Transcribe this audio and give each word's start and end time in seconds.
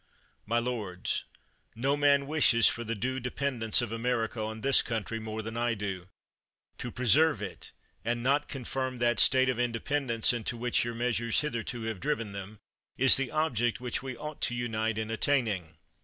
My 0.47 0.57
lords, 0.57 1.25
no 1.75 1.95
man 1.95 2.25
wishes 2.25 2.65
for 2.67 2.83
the 2.83 2.95
due 2.95 3.19
dependence 3.19 3.83
of 3.83 3.91
America 3.91 4.41
on 4.41 4.61
this 4.61 4.81
country 4.81 5.19
more 5.19 5.43
than 5.43 5.55
I 5.55 5.75
do. 5.75 6.09
To 6.79 6.91
preserve 6.91 7.39
it, 7.39 7.71
and 8.03 8.23
not 8.23 8.47
confirm 8.47 8.97
that 8.97 9.19
state 9.19 9.47
of 9.47 9.59
independence 9.59 10.33
into 10.33 10.57
which 10.57 10.83
your 10.83 10.95
measures 10.95 11.41
hitherto 11.41 11.83
have 11.83 11.99
driven 11.99 12.31
them, 12.31 12.57
is 12.97 13.15
the 13.15 13.29
object 13.29 13.79
which 13.79 13.97
218 13.99 14.15
CHATHAM 14.15 14.23
we 14.23 14.27
ought 14.33 14.41
to 14.41 14.55
unite 14.55 14.97
in 14.97 15.11
attaining. 15.11 15.77